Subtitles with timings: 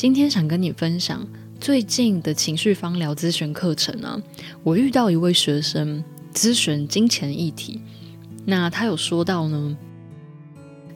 [0.00, 1.28] 今天想跟你分享
[1.60, 4.18] 最近的情绪芳疗咨询课程啊。
[4.62, 7.82] 我遇到一位学生咨询金钱议题，
[8.46, 9.76] 那他有说到呢，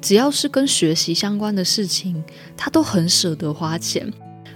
[0.00, 2.24] 只要是跟学习相关的事情，
[2.56, 4.10] 他都很舍得花钱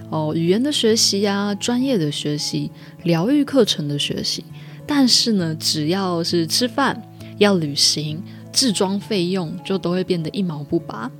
[0.09, 0.33] 哦。
[0.35, 2.71] 语言的学习啊，专业的学习，
[3.03, 4.43] 疗愈课程的学习，
[4.87, 6.99] 但是呢，只要是吃饭、
[7.37, 8.19] 要旅行、
[8.51, 11.11] 置装费用，就都会变得一毛不拔。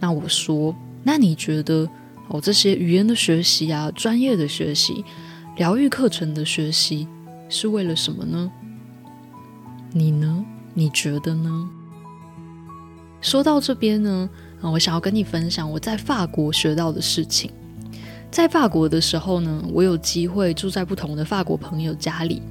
[0.00, 0.74] 那我说。
[1.08, 1.88] 那你觉得
[2.28, 5.04] 哦，这些语言的学习啊，专业的学习，
[5.56, 7.06] 疗愈课程的学习，
[7.48, 8.50] 是为了什么呢？
[9.92, 10.44] 你呢？
[10.74, 11.68] 你觉得呢？
[13.20, 14.28] 说到这边呢，
[14.60, 17.50] 啊，我想要跟你分享我在法国学到的事情。
[18.30, 22.42] 在法国的时候呢，我有机会住在不同的法国朋友家里，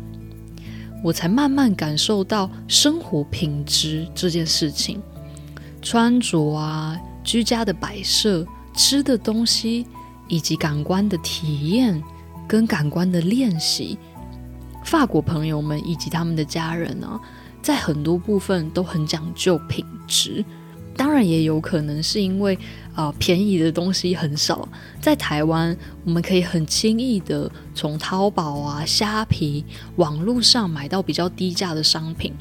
[1.03, 5.01] 我才慢慢感受到生活品质这件事情，
[5.81, 6.97] 穿着啊。
[7.25, 8.45] 居家的摆设、
[8.75, 9.87] 吃的东西，
[10.27, 12.01] 以及感官的体验
[12.47, 13.97] 跟感官的练习，
[14.83, 17.19] 法国朋友们以及他们的家人呢、
[17.61, 20.43] 在很多部分都很讲究品质。
[20.97, 22.55] 当然，也有可能是因为
[22.93, 24.67] 啊、呃，便宜的东西很少。
[25.01, 29.65] 在台湾，我们可以很轻易的从淘宝啊、虾皮、
[29.97, 32.33] 网络上买到比较低价的商品，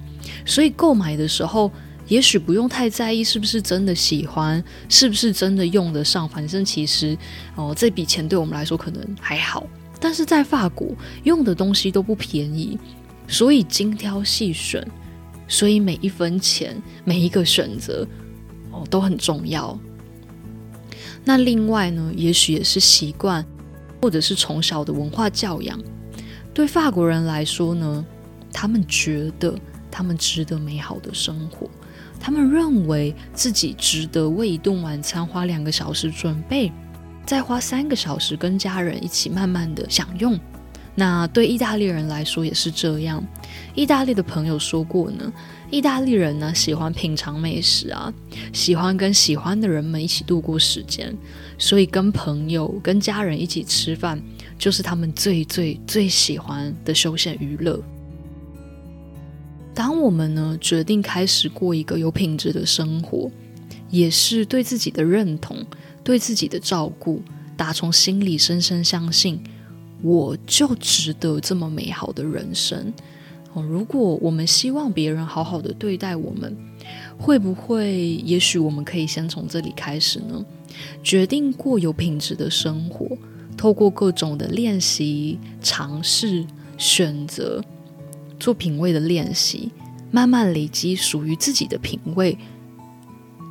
[0.44, 1.70] 所以购买的时候。
[2.08, 7.16] 也许不用太在意是不是真的喜欢，是不是真的用得上，反正其实
[7.54, 9.66] 哦，这笔钱对我们来说可能还好。
[9.98, 12.78] 但是在法国用的东西都不便宜，
[13.26, 14.86] 所以精挑细选，
[15.48, 18.06] 所以每一分钱、每一个选择
[18.70, 19.78] 哦都很重要。
[21.24, 23.42] 那另外呢，也许也是习惯，
[24.02, 25.80] 或者是从小的文化教养，
[26.52, 28.04] 对法国人来说呢，
[28.52, 29.54] 他们觉得
[29.90, 31.66] 他们值得美好的生活。
[32.24, 36.72] 他们认为自己值得为一顿晚餐花两个小时准备，
[37.26, 40.40] 再花三个小时跟家人一起慢慢的享用。
[40.94, 43.22] 那对意大利人来说也是这样。
[43.74, 45.30] 意大利的朋友说过呢，
[45.70, 48.10] 意大利人呢喜欢品尝美食啊，
[48.54, 51.14] 喜欢跟喜欢的人们一起度过时间，
[51.58, 54.18] 所以跟朋友、跟家人一起吃饭
[54.58, 57.78] 就是他们最最最喜欢的休闲娱乐。
[59.74, 63.28] 当我们呢决定开始过一个有品质的生活，
[63.90, 65.56] 也是对自己的认同、
[66.04, 67.20] 对自己的照顾，
[67.56, 69.42] 打从心里深深相信，
[70.00, 72.92] 我就值得这么美好的人生。
[73.52, 76.56] 哦，如果我们希望别人好好的对待我们，
[77.18, 78.14] 会不会？
[78.24, 80.44] 也许我们可以先从这里开始呢？
[81.02, 83.16] 决定过有品质的生活，
[83.56, 86.44] 透过各种的练习、尝试、
[86.78, 87.62] 选择。
[88.38, 89.70] 做品味的练习，
[90.10, 92.36] 慢慢累积属于自己的品味，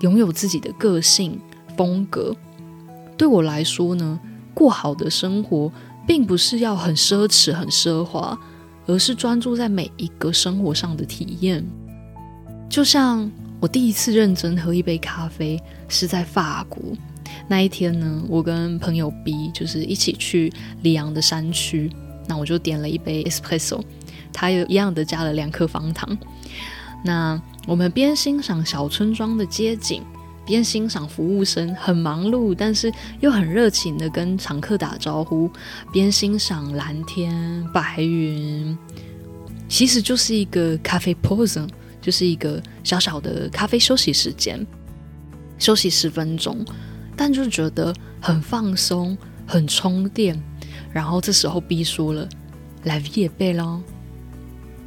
[0.01, 1.39] 拥有自己的个性
[1.75, 2.35] 风格。
[3.17, 4.19] 对我来说呢，
[4.53, 5.71] 过好的生活，
[6.05, 8.37] 并不是要很奢侈、很奢华，
[8.85, 11.63] 而是专注在每一个生活上的体验。
[12.69, 13.29] 就像
[13.59, 16.81] 我第一次认真喝一杯咖啡，是在法国
[17.47, 20.51] 那一天呢，我跟朋友 B 就是一起去
[20.81, 21.91] 里昂的山区，
[22.27, 23.81] 那我就点了一杯 espresso。
[24.33, 26.17] 他也一样的加了两颗方糖。
[27.05, 30.01] 那我们边欣赏小村庄的街景，
[30.45, 35.49] 边欣赏服务生很忙碌，但是又很热情的跟常客打招呼，
[35.91, 38.77] 边欣赏蓝天白云，
[39.69, 41.67] 其实就是一个咖啡 pause，
[42.01, 44.65] 就是一个小小的咖啡休息时间，
[45.57, 46.65] 休息十分钟，
[47.15, 50.41] 但就觉得很放松，很充电。
[50.91, 52.27] 然后这时候 B 说了
[52.83, 53.81] ：“La vie est belle。”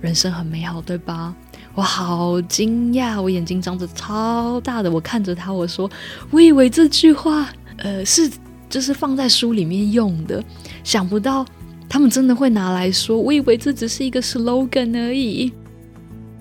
[0.00, 1.34] 人生很美好，对吧？
[1.74, 5.90] 我好惊讶，我眼睛张着超大的，我看着他，我说
[6.30, 8.30] ：“我以为这句话，呃，是
[8.68, 10.42] 就是放在书里面用的，
[10.82, 11.44] 想不到
[11.88, 13.20] 他们真的会拿来说。
[13.20, 15.52] 我以为这只是一个 slogan 而已。”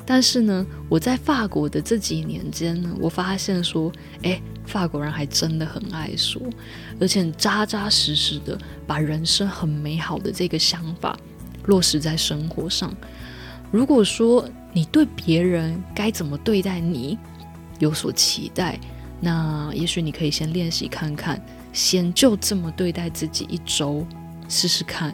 [0.08, 3.92] 但是呢，我在法国的这几年间呢，我发现说，
[4.22, 6.42] 哎，法国人还真的很爱说，
[7.00, 11.18] 而且扎扎实实的把人生很美好的这个想法
[11.66, 12.96] 落实在生活上。
[13.76, 17.18] 如果说你对别人该怎么对待你
[17.78, 18.80] 有所期待，
[19.20, 24.08] 那也许你可以先练习看看，先就这么对待自己一周，
[24.48, 25.14] 试试看。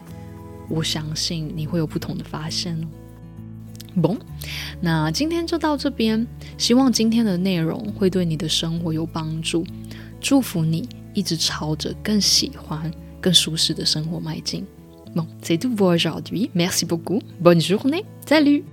[0.68, 2.86] 我相信你会有不同的发现哦。
[4.00, 4.16] bon，
[4.80, 6.24] 那今天就到这边，
[6.56, 9.66] 希望今天的内容会对你的生活有帮助。
[10.20, 12.88] 祝福你一直朝着更喜欢、
[13.20, 14.64] 更舒适的生活迈进。
[15.14, 16.50] Bon，c'est tout pour aujourd'hui.
[16.54, 17.20] Merci beaucoup.
[17.40, 18.04] Bonne journée.
[18.26, 18.64] Salut.